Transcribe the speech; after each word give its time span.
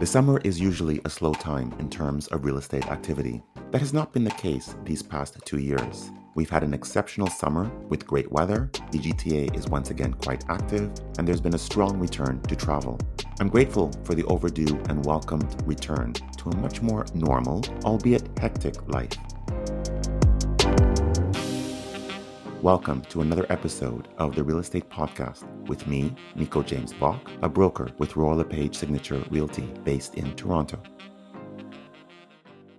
The 0.00 0.06
summer 0.06 0.40
is 0.44 0.58
usually 0.58 0.98
a 1.04 1.10
slow 1.10 1.34
time 1.34 1.74
in 1.78 1.90
terms 1.90 2.26
of 2.28 2.46
real 2.46 2.56
estate 2.56 2.86
activity. 2.86 3.42
That 3.70 3.82
has 3.82 3.92
not 3.92 4.14
been 4.14 4.24
the 4.24 4.30
case 4.30 4.74
these 4.82 5.02
past 5.02 5.36
two 5.44 5.58
years. 5.58 6.10
We've 6.34 6.48
had 6.48 6.62
an 6.62 6.72
exceptional 6.72 7.26
summer 7.26 7.70
with 7.90 8.06
great 8.06 8.32
weather, 8.32 8.70
the 8.92 8.98
GTA 8.98 9.54
is 9.54 9.68
once 9.68 9.90
again 9.90 10.14
quite 10.14 10.42
active, 10.48 10.90
and 11.18 11.28
there's 11.28 11.42
been 11.42 11.54
a 11.54 11.58
strong 11.58 11.98
return 11.98 12.40
to 12.44 12.56
travel. 12.56 12.98
I'm 13.40 13.50
grateful 13.50 13.92
for 14.04 14.14
the 14.14 14.24
overdue 14.24 14.74
and 14.88 15.04
welcomed 15.04 15.54
return 15.66 16.14
to 16.14 16.48
a 16.48 16.56
much 16.56 16.80
more 16.80 17.04
normal, 17.12 17.62
albeit 17.84 18.26
hectic 18.38 18.76
life. 18.88 19.18
Welcome 22.62 23.00
to 23.08 23.22
another 23.22 23.46
episode 23.48 24.08
of 24.18 24.34
the 24.34 24.44
Real 24.44 24.58
Estate 24.58 24.90
Podcast 24.90 25.48
with 25.66 25.86
me, 25.86 26.14
Nico 26.34 26.62
James 26.62 26.92
Bock, 26.92 27.30
a 27.40 27.48
broker 27.48 27.88
with 27.96 28.16
Royal 28.16 28.36
LePage 28.36 28.74
Signature 28.74 29.24
Realty 29.30 29.62
based 29.82 30.16
in 30.16 30.36
Toronto. 30.36 30.78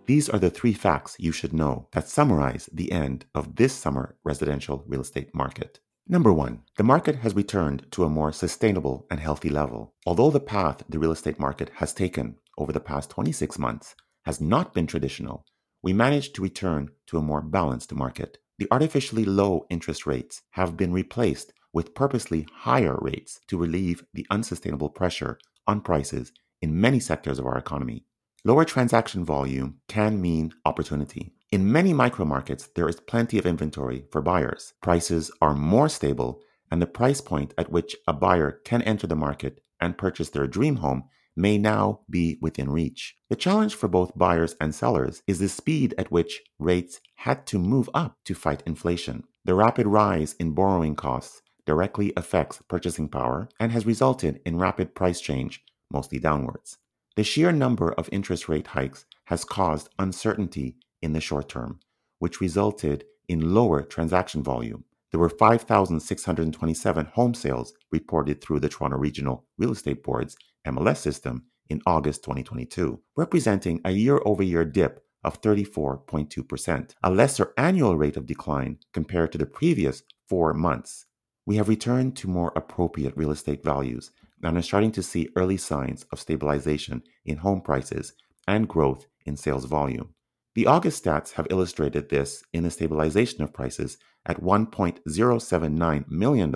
These 0.06 0.30
are 0.30 0.38
the 0.38 0.52
three 0.52 0.74
facts 0.74 1.16
you 1.18 1.32
should 1.32 1.52
know 1.52 1.88
that 1.94 2.08
summarize 2.08 2.70
the 2.72 2.92
end 2.92 3.26
of 3.34 3.56
this 3.56 3.74
summer 3.74 4.18
residential 4.24 4.84
real 4.86 5.02
estate 5.02 5.34
market. 5.34 5.80
Number 6.08 6.32
one, 6.32 6.62
the 6.78 6.84
market 6.84 7.16
has 7.16 7.34
returned 7.34 7.88
to 7.90 8.04
a 8.04 8.10
more 8.10 8.32
sustainable 8.32 9.08
and 9.10 9.20
healthy 9.20 9.50
level. 9.50 9.96
Although 10.06 10.30
the 10.30 10.40
path 10.40 10.84
the 10.90 11.00
real 11.00 11.12
estate 11.12 11.40
market 11.40 11.72
has 11.78 11.92
taken 11.92 12.36
over 12.56 12.72
the 12.72 12.80
past 12.80 13.10
26 13.10 13.58
months 13.58 13.96
has 14.26 14.40
not 14.40 14.76
been 14.76 14.86
traditional, 14.86 15.44
we 15.82 15.92
managed 15.92 16.36
to 16.36 16.44
return 16.44 16.90
to 17.08 17.18
a 17.18 17.24
more 17.24 17.42
balanced 17.42 17.92
market. 17.96 18.38
The 18.62 18.68
artificially 18.70 19.26
low 19.26 19.66
interest 19.72 20.06
rates 20.06 20.44
have 20.52 20.78
been 20.78 20.94
replaced 20.94 21.52
with 21.74 21.96
purposely 21.96 22.46
higher 22.54 22.96
rates 23.02 23.40
to 23.48 23.58
relieve 23.58 24.04
the 24.14 24.28
unsustainable 24.30 24.90
pressure 24.90 25.40
on 25.66 25.82
prices 25.82 26.32
in 26.62 26.80
many 26.80 27.00
sectors 27.00 27.40
of 27.40 27.48
our 27.48 27.58
economy. 27.58 28.06
Lower 28.46 28.64
transaction 28.64 29.26
volume 29.26 29.80
can 29.88 30.22
mean 30.22 30.54
opportunity. 30.64 31.34
In 31.52 31.72
many 31.72 31.92
micro 31.92 32.24
markets, 32.24 32.70
there 32.76 32.88
is 32.88 33.00
plenty 33.00 33.40
of 33.40 33.48
inventory 33.48 34.06
for 34.12 34.22
buyers. 34.22 34.74
Prices 34.84 35.32
are 35.42 35.56
more 35.56 35.90
stable, 35.90 36.40
and 36.70 36.80
the 36.80 36.86
price 36.86 37.20
point 37.20 37.56
at 37.58 37.72
which 37.72 37.96
a 38.08 38.14
buyer 38.14 38.52
can 38.64 38.84
enter 38.84 39.08
the 39.08 39.16
market 39.16 39.64
and 39.80 39.98
purchase 39.98 40.30
their 40.30 40.46
dream 40.46 40.76
home 40.76 41.06
may 41.36 41.58
now 41.58 42.02
be 42.10 42.38
within 42.42 42.70
reach. 42.70 43.16
The 43.30 43.36
challenge 43.36 43.76
for 43.76 43.88
both 43.88 44.18
buyers 44.18 44.56
and 44.60 44.74
sellers 44.76 45.24
is 45.28 45.40
the 45.40 45.50
speed 45.50 45.94
at 45.98 46.12
which 46.12 46.42
rates 46.60 47.00
had 47.16 47.46
to 47.48 47.60
move 47.60 47.90
up 47.94 48.18
to 48.26 48.34
fight 48.34 48.64
inflation. 48.66 49.24
The 49.46 49.56
rapid 49.56 49.88
rise 49.88 50.34
in 50.40 50.52
borrowing 50.52 50.96
costs 50.96 51.42
directly 51.66 52.12
affects 52.18 52.62
purchasing 52.68 53.08
power 53.08 53.50
and 53.60 53.72
has 53.72 53.86
resulted 53.86 54.42
in 54.46 54.58
rapid 54.58 54.94
price 54.96 55.22
change, 55.22 55.64
mostly 55.92 56.20
downwards. 56.20 56.78
The 57.16 57.24
sheer 57.24 57.52
number 57.52 57.92
of 57.94 58.10
interest 58.12 58.48
rate 58.48 58.68
hikes 58.68 59.06
has 59.26 59.44
caused 59.44 59.90
uncertainty 60.00 60.78
in 61.02 61.14
the 61.14 61.22
short 61.22 61.50
term, 61.50 61.80
which 62.20 62.42
resulted 62.42 63.06
in 63.28 63.54
lower 63.54 63.82
transaction 63.82 64.44
volume. 64.44 64.86
There 65.12 65.20
were 65.20 65.30
5,627 65.30 67.06
home 67.08 67.34
sales 67.34 67.74
reported 67.92 68.42
through 68.42 68.62
the 68.62 68.70
Toronto 68.70 68.98
Regional 68.98 69.46
Real 69.58 69.72
Estate 69.74 70.04
Board's 70.04 70.38
MLS 70.68 70.98
system 70.98 71.46
in 71.70 71.82
August 71.86 72.24
2022, 72.24 73.02
representing 73.16 73.82
a 73.86 73.92
year 73.92 74.20
over 74.26 74.44
year 74.44 74.66
dip 74.66 75.04
of 75.24 75.42
34.2%, 75.42 76.96
a 77.04 77.12
lesser 77.12 77.54
annual 77.58 77.96
rate 77.96 78.18
of 78.18 78.26
decline 78.26 78.78
compared 78.94 79.32
to 79.32 79.38
the 79.38 79.46
previous 79.46 80.04
four 80.28 80.54
months. 80.54 81.06
We 81.46 81.58
have 81.58 81.70
returned 81.70 82.16
to 82.18 82.28
more 82.28 82.52
appropriate 82.56 83.16
real 83.16 83.32
estate 83.32 83.64
values 83.64 84.12
and 84.44 84.58
are 84.58 84.62
starting 84.62 84.92
to 84.94 85.04
see 85.04 85.30
early 85.36 85.58
signs 85.58 86.06
of 86.12 86.20
stabilization 86.20 87.04
in 87.26 87.38
home 87.38 87.62
prices 87.62 88.14
and 88.48 88.68
growth 88.68 89.06
in 89.26 89.38
sales 89.38 89.66
volume. 89.66 90.14
The 90.56 90.68
August 90.68 91.04
stats 91.04 91.34
have 91.34 91.48
illustrated 91.50 92.10
this 92.10 92.44
in 92.52 92.64
the 92.64 92.72
stabilization 92.72 93.42
of 93.42 93.54
prices 93.54 93.98
at 94.26 94.42
$1.079 94.42 96.10
million 96.10 96.56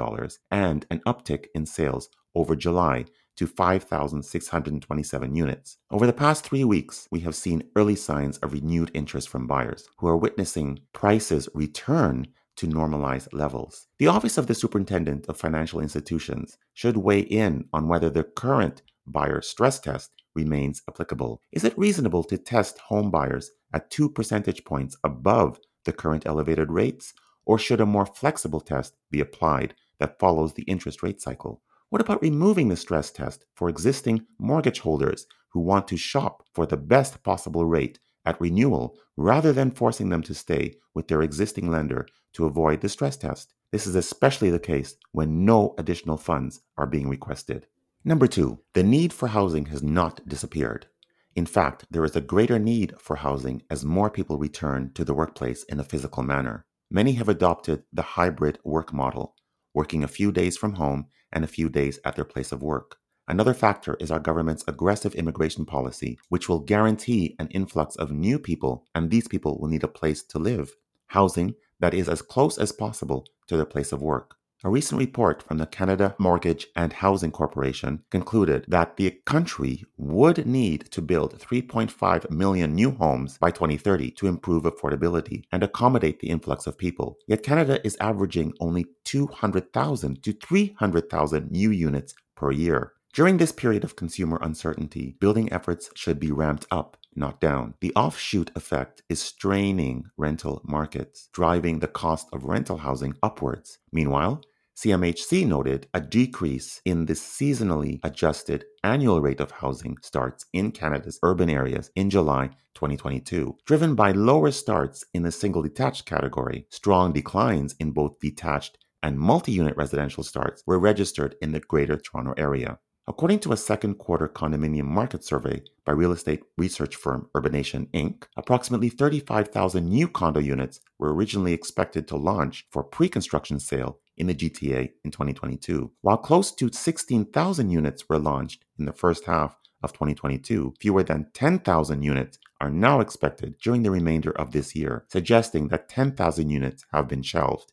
and 0.51 0.85
an 0.89 1.01
uptick 1.07 1.45
in 1.55 1.65
sales 1.65 2.09
over 2.35 2.55
July 2.55 3.05
to 3.35 3.47
5,627 3.47 5.35
units. 5.35 5.78
Over 5.91 6.06
the 6.06 6.13
past 6.13 6.46
three 6.46 6.63
weeks, 6.63 7.07
we 7.12 7.22
have 7.22 7.35
seen 7.35 7.69
early 7.75 7.96
signs 7.96 8.38
of 8.40 8.53
renewed 8.53 8.91
interest 8.94 9.29
from 9.29 9.47
buyers 9.47 9.88
who 9.97 10.07
are 10.07 10.18
witnessing 10.18 10.79
prices 10.94 11.50
return 11.53 12.28
to 12.57 12.68
normalized 12.68 13.34
levels. 13.34 13.88
The 14.00 14.07
Office 14.07 14.38
of 14.38 14.47
the 14.47 14.56
Superintendent 14.56 15.28
of 15.28 15.38
Financial 15.38 15.81
Institutions 15.81 16.57
should 16.74 16.97
weigh 16.97 17.19
in 17.19 17.66
on 17.74 17.88
whether 17.88 18.09
the 18.09 18.24
current 18.24 18.81
buyer 19.06 19.41
stress 19.41 19.79
test 19.79 20.12
remains 20.35 20.81
applicable. 20.88 21.41
Is 21.51 21.63
it 21.63 21.78
reasonable 21.78 22.24
to 22.25 22.38
test 22.38 22.78
home 22.79 23.12
buyers 23.12 23.51
at 23.74 23.90
two 23.90 24.09
percentage 24.09 24.63
points 24.66 24.97
above 25.03 25.59
the 25.85 25.94
current 25.94 26.25
elevated 26.25 26.72
rates, 26.72 27.13
or 27.45 27.59
should 27.59 27.81
a 27.81 27.85
more 27.85 28.06
flexible 28.06 28.62
test 28.62 28.95
be 29.12 29.19
applied 29.19 29.75
that 30.00 30.19
follows 30.19 30.53
the 30.53 30.63
interest 30.63 31.03
rate 31.03 31.22
cycle? 31.22 31.62
What 31.90 32.01
about 32.01 32.22
removing 32.22 32.69
the 32.69 32.75
stress 32.75 33.12
test 33.12 33.46
for 33.53 33.69
existing 33.69 34.25
mortgage 34.40 34.79
holders 34.79 35.28
who 35.50 35.59
want 35.59 35.88
to 35.90 35.97
shop 35.97 36.44
for 36.53 36.66
the 36.66 36.78
best 36.78 37.23
possible 37.23 37.66
rate 37.66 38.00
at 38.25 38.41
renewal 38.41 38.97
rather 39.16 39.53
than 39.53 39.72
forcing 39.72 40.09
them 40.09 40.24
to 40.24 40.34
stay 40.34 40.75
with 40.94 41.07
their 41.07 41.22
existing 41.22 41.69
lender 41.69 42.07
to 42.34 42.45
avoid 42.45 42.81
the 42.81 42.90
stress 42.90 43.16
test. 43.16 43.53
This 43.72 43.85
is 43.85 43.95
especially 43.95 44.50
the 44.50 44.59
case 44.59 44.95
when 45.12 45.45
no 45.45 45.75
additional 45.78 46.18
funds 46.18 46.62
are 46.78 46.88
being 46.88 47.07
requested. 47.07 47.68
Number 48.03 48.28
two, 48.28 48.59
the 48.74 48.84
need 48.84 49.13
for 49.13 49.28
housing 49.28 49.66
has 49.68 49.84
not 49.84 50.28
disappeared. 50.28 50.88
In 51.35 51.45
fact, 51.45 51.85
there 51.91 52.06
is 52.06 52.16
a 52.16 52.22
greater 52.22 52.57
need 52.57 52.95
for 53.00 53.18
housing 53.18 53.62
as 53.69 53.85
more 53.85 54.09
people 54.09 54.38
return 54.38 54.91
to 54.95 55.03
the 55.03 55.13
workplace 55.13 55.63
in 55.66 55.79
a 55.79 55.84
physical 55.84 56.24
manner. 56.24 56.66
Many 56.90 57.13
have 57.13 57.29
adopted 57.29 57.84
the 57.91 58.01
hybrid 58.01 58.59
work 58.63 58.94
model, 58.94 59.34
working 59.75 60.03
a 60.03 60.08
few 60.08 60.31
days 60.31 60.58
from 60.58 60.74
home 60.74 61.06
and 61.31 61.44
a 61.44 61.47
few 61.47 61.69
days 61.69 62.00
at 62.03 62.16
their 62.16 62.25
place 62.25 62.52
of 62.52 62.63
work. 62.63 62.97
Another 63.28 63.53
factor 63.53 63.97
is 64.00 64.09
our 64.09 64.19
government's 64.19 64.63
aggressive 64.68 65.13
immigration 65.16 65.66
policy, 65.66 66.18
which 66.30 66.47
will 66.47 66.59
guarantee 66.59 67.36
an 67.38 67.47
influx 67.50 67.96
of 67.96 68.12
new 68.12 68.40
people, 68.40 68.86
and 68.96 69.09
these 69.09 69.28
people 69.28 69.59
will 69.59 69.68
need 69.68 69.84
a 69.84 69.88
place 69.88 70.24
to 70.24 70.40
live, 70.40 70.74
housing 71.08 71.56
that 71.80 71.94
is 71.94 72.08
as 72.08 72.22
close 72.22 72.58
as 72.58 72.72
possible 72.72 73.25
to 73.47 73.58
their 73.58 73.66
place 73.66 73.91
of 73.91 74.02
work. 74.02 74.36
A 74.65 74.69
recent 74.69 74.97
report 74.97 75.43
from 75.43 75.59
the 75.59 75.67
Canada 75.67 76.15
Mortgage 76.17 76.65
and 76.75 76.91
Housing 76.91 77.29
Corporation 77.29 78.01
concluded 78.09 78.65
that 78.67 78.97
the 78.97 79.11
country 79.23 79.85
would 79.95 80.47
need 80.47 80.89
to 80.89 81.03
build 81.03 81.37
3.5 81.37 82.31
million 82.31 82.73
new 82.73 82.89
homes 82.89 83.37
by 83.37 83.51
2030 83.51 84.09
to 84.09 84.25
improve 84.25 84.63
affordability 84.63 85.43
and 85.51 85.61
accommodate 85.61 86.19
the 86.19 86.31
influx 86.31 86.65
of 86.65 86.79
people. 86.79 87.19
Yet 87.27 87.43
Canada 87.43 87.79
is 87.85 87.95
averaging 87.99 88.53
only 88.59 88.87
200,000 89.03 90.23
to 90.23 90.33
300,000 90.33 91.51
new 91.51 91.69
units 91.69 92.15
per 92.35 92.51
year. 92.51 92.93
During 93.13 93.37
this 93.37 93.51
period 93.51 93.83
of 93.83 93.95
consumer 93.95 94.39
uncertainty, 94.41 95.15
building 95.19 95.53
efforts 95.53 95.91
should 95.93 96.19
be 96.19 96.31
ramped 96.31 96.65
up, 96.71 96.97
not 97.15 97.39
down. 97.39 97.75
The 97.81 97.93
offshoot 97.95 98.49
effect 98.55 99.03
is 99.09 99.21
straining 99.21 100.05
rental 100.17 100.63
markets, 100.65 101.29
driving 101.33 101.79
the 101.79 101.87
cost 101.87 102.29
of 102.33 102.45
rental 102.45 102.77
housing 102.77 103.13
upwards. 103.21 103.77
Meanwhile, 103.91 104.41
CMHC 104.78 105.47
noted 105.47 105.88
a 105.94 106.02
decrease 106.02 106.81
in 106.84 107.06
the 107.06 107.13
seasonally 107.13 107.97
adjusted 108.03 108.66
annual 108.84 109.22
rate 109.22 109.40
of 109.40 109.50
housing 109.50 109.97
starts 110.02 110.46
in 110.52 110.69
Canada's 110.74 111.18
urban 111.24 111.50
areas 111.50 111.91
in 111.96 112.09
July 112.09 112.47
2022, 112.74 113.56
driven 113.66 113.96
by 113.96 114.12
lower 114.12 114.52
starts 114.52 115.06
in 115.13 115.24
the 115.24 115.31
single 115.31 115.62
detached 115.62 116.06
category. 116.06 116.68
Strong 116.72 117.13
declines 117.13 117.74
in 117.80 117.91
both 117.91 118.19
detached 118.19 118.78
and 119.02 119.18
multi 119.18 119.53
unit 119.53 119.78
residential 119.78 120.24
starts 120.24 120.62
were 120.68 120.78
registered 120.78 121.36
in 121.42 121.54
the 121.54 121.62
Greater 121.62 121.95
Toronto 121.95 122.33
Area. 122.38 122.78
According 123.07 123.39
to 123.42 123.54
a 123.54 123.57
second 123.57 123.95
quarter 123.95 124.28
condominium 124.28 124.88
market 124.88 125.24
survey 125.24 125.62
by 125.86 125.94
real 125.94 126.12
estate 126.12 126.44
research 126.57 126.98
firm 126.98 127.30
Urbanation 127.33 127.88
Inc., 127.92 128.24
approximately 128.36 128.89
35,000 128.89 129.88
new 129.88 130.10
condo 130.10 130.42
units 130.42 130.81
were 131.00 131.13
originally 131.13 131.54
expected 131.54 132.10
to 132.10 132.18
launch 132.18 132.66
for 132.71 132.83
pre 132.83 133.07
construction 133.07 133.60
sale 133.60 134.00
in 134.17 134.27
the 134.27 134.35
GTA 134.35 134.91
in 135.03 135.12
2022. 135.12 135.91
While 136.01 136.17
close 136.17 136.51
to 136.53 136.71
16,000 136.71 137.69
units 137.69 138.07
were 138.09 138.19
launched 138.19 138.63
in 138.77 138.85
the 138.85 138.94
first 138.94 139.25
half 139.25 139.57
of 139.83 139.94
2022, 139.94 140.75
fewer 140.79 141.03
than 141.03 141.27
10,000 141.33 142.01
units 142.01 142.39
are 142.62 142.69
now 142.69 143.00
expected 143.00 143.56
during 143.62 143.83
the 143.83 143.91
remainder 143.91 144.31
of 144.31 144.51
this 144.51 144.75
year, 144.75 145.06
suggesting 145.09 145.67
that 145.67 145.89
10,000 145.89 146.50
units 146.50 146.85
have 146.94 147.07
been 147.07 147.21
shelved. 147.21 147.71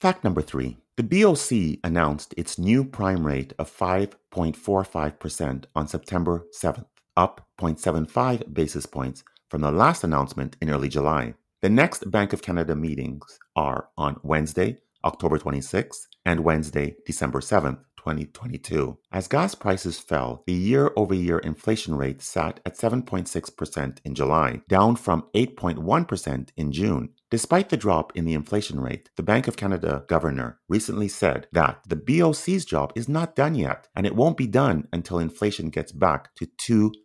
Fact 0.00 0.24
number 0.24 0.42
three 0.42 0.78
the 0.96 1.22
BOC 1.22 1.78
announced 1.82 2.34
its 2.36 2.58
new 2.58 2.84
prime 2.84 3.26
rate 3.26 3.54
of 3.58 3.74
5.45% 3.74 5.64
on 5.74 5.88
September 5.88 6.46
7th, 6.54 6.84
up 7.16 7.46
0.75 7.58 8.52
basis 8.52 8.84
points 8.84 9.24
from 9.48 9.62
the 9.62 9.72
last 9.72 10.04
announcement 10.04 10.56
in 10.60 10.68
early 10.68 10.90
July. 10.90 11.32
The 11.62 11.70
next 11.70 12.10
Bank 12.10 12.34
of 12.34 12.42
Canada 12.42 12.76
meetings 12.76 13.38
are 13.56 13.88
on 13.96 14.20
Wednesday, 14.22 14.78
October 15.04 15.38
26th, 15.38 16.06
and 16.24 16.44
Wednesday, 16.44 16.96
December 17.06 17.40
7th, 17.40 17.80
2022. 17.96 18.98
As 19.12 19.28
gas 19.28 19.54
prices 19.54 19.98
fell, 19.98 20.42
the 20.46 20.54
year 20.54 20.90
over 20.96 21.14
year 21.14 21.38
inflation 21.38 21.94
rate 21.94 22.22
sat 22.22 22.60
at 22.64 22.78
7.6% 22.78 23.98
in 24.04 24.14
July, 24.14 24.60
down 24.68 24.96
from 24.96 25.24
8.1% 25.34 26.48
in 26.56 26.72
June. 26.72 27.10
Despite 27.30 27.68
the 27.68 27.76
drop 27.76 28.16
in 28.16 28.24
the 28.24 28.34
inflation 28.34 28.80
rate, 28.80 29.08
the 29.16 29.22
Bank 29.22 29.46
of 29.46 29.56
Canada 29.56 30.04
governor 30.08 30.58
recently 30.68 31.06
said 31.06 31.46
that 31.52 31.80
the 31.86 31.94
BOC's 31.94 32.64
job 32.64 32.92
is 32.96 33.08
not 33.08 33.36
done 33.36 33.54
yet, 33.54 33.86
and 33.94 34.04
it 34.04 34.16
won't 34.16 34.36
be 34.36 34.48
done 34.48 34.88
until 34.92 35.20
inflation 35.20 35.70
gets 35.70 35.92
back 35.92 36.34
to 36.34 36.48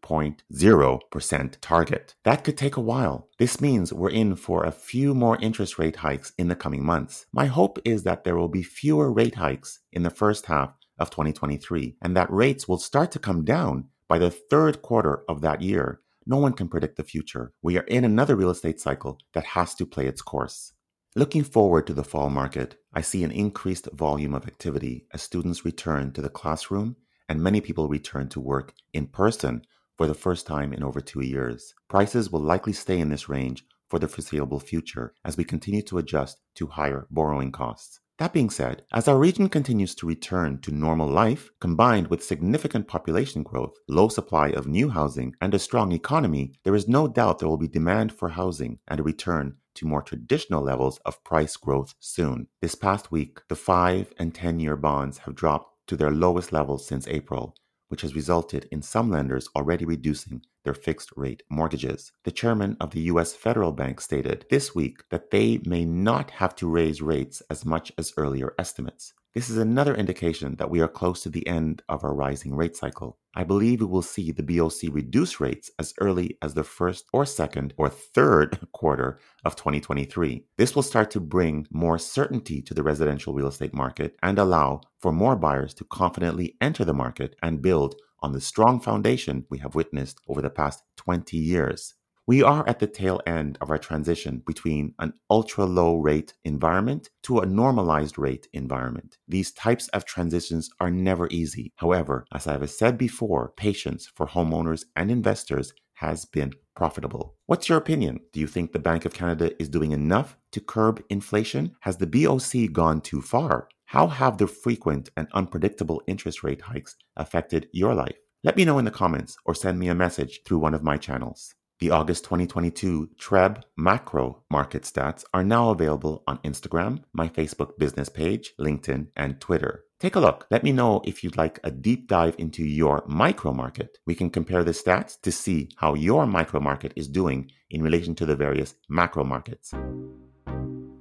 2.0% 0.02 1.58
target. 1.62 2.16
That 2.24 2.44
could 2.44 2.58
take 2.58 2.76
a 2.76 2.82
while. 2.82 3.30
This 3.38 3.62
means 3.62 3.94
we're 3.94 4.10
in 4.10 4.36
for 4.36 4.64
a 4.64 4.72
few 4.72 5.14
more 5.14 5.38
interest 5.42 5.78
rate 5.78 5.98
hikes 5.98 6.34
in 6.40 6.48
the 6.48 6.56
coming 6.56 6.84
months. 6.84 7.28
My 7.32 7.46
hope 7.46 7.78
is 7.86 8.02
that 8.02 8.24
there 8.24 8.36
will 8.36 8.48
be 8.50 8.64
fewer 8.64 9.14
rate 9.14 9.36
hikes 9.36 9.82
in 9.94 10.02
the 10.02 10.10
first 10.10 10.48
half 10.48 10.74
of 10.98 11.12
2023 11.12 11.98
and 12.02 12.16
that 12.16 12.32
rates 12.32 12.68
will 12.68 12.78
start 12.78 13.12
to 13.12 13.20
come 13.20 13.44
down 13.44 13.90
by 14.08 14.18
the 14.18 14.32
third 14.32 14.82
quarter 14.82 15.24
of 15.28 15.42
that 15.42 15.62
year 15.62 16.02
no 16.26 16.38
one 16.38 16.54
can 16.54 16.68
predict 16.68 16.98
the 16.98 17.04
future. 17.04 17.54
We 17.62 17.78
are 17.78 17.84
in 17.84 18.04
another 18.04 18.36
real 18.36 18.50
estate 18.50 18.80
cycle 18.80 19.20
that 19.34 19.46
has 19.46 19.76
to 19.76 19.86
play 19.86 20.08
its 20.08 20.22
course. 20.22 20.74
Looking 21.16 21.44
forward 21.44 21.88
to 21.88 21.94
the 21.94 22.04
fall 22.04 22.30
market, 22.30 22.76
I 22.94 23.02
see 23.02 23.24
an 23.24 23.32
increased 23.32 23.88
volume 23.94 24.34
of 24.34 24.48
activity 24.48 25.06
as 25.14 25.22
students 25.22 25.64
return 25.64 26.12
to 26.14 26.22
the 26.22 26.30
classroom 26.30 26.98
and 27.30 27.42
many 27.42 27.62
people 27.62 27.88
return 27.88 28.28
to 28.30 28.40
work 28.40 28.74
in 28.94 29.08
person 29.08 29.62
for 29.98 30.08
the 30.08 30.14
first 30.14 30.46
time 30.46 30.74
in 30.74 30.84
over 30.84 31.00
two 31.00 31.22
years. 31.22 31.74
Prices 31.88 32.32
will 32.32 32.42
likely 32.42 32.74
stay 32.74 33.00
in 33.00 33.10
this 33.10 33.30
range 33.30 33.64
for 33.88 34.00
the 34.00 34.08
foreseeable 34.08 34.60
future 34.60 35.14
as 35.24 35.38
we 35.38 35.44
continue 35.44 35.82
to 35.84 35.98
adjust 35.98 36.42
to 36.56 36.68
higher 36.68 37.08
borrowing 37.10 37.52
costs. 37.52 38.00
That 38.18 38.32
being 38.32 38.50
said, 38.50 38.84
as 38.94 39.10
our 39.10 39.20
region 39.20 39.50
continues 39.50 39.94
to 39.96 40.08
return 40.08 40.62
to 40.62 40.72
normal 40.72 41.10
life, 41.10 41.52
combined 41.60 42.08
with 42.08 42.24
significant 42.24 42.88
population 42.88 43.44
growth, 43.44 43.76
low 43.90 44.08
supply 44.08 44.52
of 44.52 44.68
new 44.68 44.88
housing, 44.88 45.36
and 45.42 45.54
a 45.54 45.60
strong 45.60 45.92
economy, 45.92 46.54
there 46.64 46.76
is 46.76 46.88
no 46.88 47.10
doubt 47.10 47.40
there 47.40 47.50
will 47.50 47.58
be 47.58 47.68
demand 47.68 48.14
for 48.14 48.30
housing 48.30 48.80
and 48.88 49.02
a 49.02 49.04
return 49.04 49.58
to 49.74 49.86
more 49.86 50.02
traditional 50.02 50.64
levels 50.64 50.98
of 51.06 51.22
price 51.26 51.58
growth 51.58 51.94
soon. 52.00 52.48
This 52.62 52.74
past 52.74 53.12
week, 53.12 53.42
the 53.50 53.56
5 53.56 54.14
and 54.18 54.34
10 54.34 54.62
year 54.62 54.78
bonds 54.78 55.18
have 55.20 55.36
dropped 55.36 55.86
to 55.88 55.98
their 55.98 56.12
lowest 56.12 56.54
levels 56.54 56.88
since 56.88 57.10
April, 57.10 57.54
which 57.90 58.02
has 58.02 58.16
resulted 58.16 58.66
in 58.72 58.82
some 58.82 59.12
lenders 59.12 59.50
already 59.58 59.84
reducing 59.84 60.42
their 60.66 60.74
fixed 60.74 61.12
rate 61.16 61.44
mortgages. 61.50 62.12
The 62.26 62.32
chairman 62.32 62.76
of 62.82 62.92
the 62.92 63.04
US 63.12 63.34
Federal 63.34 63.72
Bank 63.72 64.02
stated 64.02 64.46
this 64.50 64.76
week 64.76 65.04
that 65.12 65.32
they 65.32 65.62
may 65.66 65.86
not 65.86 66.32
have 66.32 66.54
to 66.58 66.70
raise 66.70 67.02
rates 67.02 67.42
as 67.50 67.64
much 67.64 67.94
as 67.98 68.12
earlier 68.18 68.54
estimates. 68.60 69.14
This 69.36 69.50
is 69.50 69.58
another 69.58 69.94
indication 69.94 70.56
that 70.60 70.70
we 70.70 70.80
are 70.80 70.88
close 70.88 71.22
to 71.24 71.30
the 71.30 71.46
end 71.46 71.84
of 71.90 72.06
our 72.06 72.16
rising 72.16 72.56
rate 72.56 72.78
cycle. 72.78 73.18
I 73.36 73.44
believe 73.44 73.82
we 73.82 73.86
will 73.86 74.02
see 74.02 74.32
the 74.32 74.44
BOC 74.44 74.94
reduce 74.94 75.42
rates 75.42 75.70
as 75.78 75.94
early 76.00 76.38
as 76.42 76.54
the 76.54 76.64
first 76.64 77.06
or 77.12 77.26
second 77.26 77.74
or 77.76 77.90
third 77.90 78.58
quarter 78.72 79.20
of 79.44 79.58
2023. 79.58 80.46
This 80.58 80.74
will 80.74 80.84
start 80.84 81.12
to 81.12 81.20
bring 81.20 81.68
more 81.70 82.00
certainty 82.00 82.62
to 82.62 82.74
the 82.74 82.82
residential 82.82 83.34
real 83.34 83.48
estate 83.48 83.74
market 83.74 84.16
and 84.24 84.40
allow 84.40 84.80
for 85.00 85.12
more 85.12 85.36
buyers 85.36 85.74
to 85.74 85.84
confidently 85.84 86.56
enter 86.62 86.86
the 86.86 86.94
market 86.94 87.36
and 87.44 87.62
build 87.62 87.96
on 88.22 88.32
the 88.32 88.42
strong 88.42 88.80
foundation 88.80 89.46
we 89.50 89.60
have 89.60 89.76
witnessed 89.76 90.20
over 90.28 90.42
the 90.42 90.50
past 90.50 90.84
20 90.98 91.38
years. 91.38 91.96
We 92.28 92.42
are 92.42 92.68
at 92.68 92.80
the 92.80 92.88
tail 92.88 93.22
end 93.28 93.60
of 93.62 93.70
our 93.70 93.78
transition 93.78 94.42
between 94.48 94.96
an 94.98 95.14
ultra 95.30 95.66
low 95.66 95.98
rate 95.98 96.34
environment 96.44 97.12
to 97.24 97.40
a 97.40 97.46
normalized 97.46 98.18
rate 98.18 98.48
environment. 98.52 99.18
These 99.28 99.52
types 99.52 99.90
of 99.90 100.06
transitions 100.06 100.72
are 100.80 100.90
never 100.90 101.28
easy. 101.30 101.72
However, 101.76 102.26
as 102.34 102.48
I 102.48 102.54
have 102.54 102.70
said 102.72 102.98
before, 102.98 103.54
patience 103.56 104.10
for 104.16 104.26
homeowners 104.26 104.86
and 104.96 105.12
investors 105.12 105.72
has 105.96 106.26
been 106.26 106.52
profitable. 106.76 107.36
What's 107.46 107.70
your 107.70 107.78
opinion? 107.78 108.20
Do 108.34 108.40
you 108.40 108.48
think 108.48 108.72
the 108.72 108.80
Bank 108.80 109.06
of 109.06 109.14
Canada 109.14 109.52
is 109.62 109.70
doing 109.70 109.92
enough 109.92 110.36
to 110.52 110.60
curb 110.60 111.04
inflation? 111.10 111.76
Has 111.82 111.98
the 111.98 112.08
BOC 112.08 112.74
gone 112.74 113.02
too 113.02 113.22
far? 113.22 113.70
How 113.90 114.08
have 114.08 114.40
the 114.40 114.48
frequent 114.48 115.10
and 115.16 115.28
unpredictable 115.34 116.02
interest 116.08 116.44
rate 116.44 116.62
hikes 116.62 116.96
affected 117.16 117.70
your 117.72 117.94
life? 117.94 118.18
Let 118.44 118.58
me 118.58 118.66
know 118.66 118.80
in 118.80 118.86
the 118.86 118.92
comments 118.92 119.38
or 119.46 119.54
send 119.54 119.80
me 119.80 119.90
a 119.90 119.96
message 119.96 120.42
through 120.44 120.58
one 120.58 120.74
of 120.74 120.84
my 120.84 120.98
channels. 120.98 121.54
The 121.80 121.92
August 121.92 122.24
2022 122.24 123.10
TREB 123.20 123.62
macro 123.78 124.44
market 124.50 124.84
stats 124.84 125.24
are 125.34 125.44
now 125.44 125.70
available 125.70 126.24
on 126.26 126.40
Instagram, 126.40 127.04
my 127.14 127.28
Facebook 127.28 127.78
business 127.78 128.10
page, 128.10 128.54
LinkedIn, 128.60 129.08
and 129.16 129.40
Twitter. 129.40 129.84
Take 130.00 130.16
a 130.16 130.20
look. 130.20 130.48
Let 130.50 130.64
me 130.64 130.72
know 130.72 131.02
if 131.06 131.24
you'd 131.24 131.38
like 131.38 131.60
a 131.64 131.70
deep 131.70 132.08
dive 132.08 132.36
into 132.40 132.64
your 132.64 133.04
micro 133.08 133.54
market. 133.54 134.00
We 134.06 134.16
can 134.16 134.30
compare 134.32 134.64
the 134.64 134.72
stats 134.72 135.20
to 135.22 135.32
see 135.32 135.70
how 135.78 135.94
your 135.94 136.26
micro 136.26 136.60
market 136.60 136.94
is 136.96 137.08
doing 137.08 137.52
in 137.70 137.84
relation 137.84 138.16
to 138.16 138.26
the 138.26 138.36
various 138.36 138.74
macro 138.90 139.24
markets. 139.24 139.74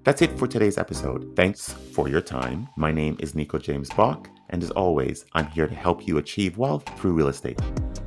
That's 0.04 0.20
it 0.20 0.38
for 0.38 0.46
today's 0.46 0.76
episode. 0.76 1.32
Thanks 1.34 1.72
for 1.72 2.10
your 2.10 2.20
time. 2.20 2.68
My 2.76 2.92
name 2.92 3.16
is 3.20 3.34
Nico 3.34 3.56
James 3.56 3.88
Bock, 3.88 4.28
and 4.50 4.62
as 4.62 4.70
always, 4.72 5.24
I'm 5.32 5.46
here 5.46 5.66
to 5.66 5.74
help 5.74 6.06
you 6.06 6.18
achieve 6.18 6.58
wealth 6.58 6.84
through 7.00 7.14
real 7.14 7.28
estate. 7.28 7.58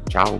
Ciao. 0.07 0.39